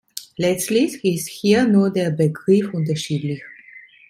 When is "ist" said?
1.05-1.27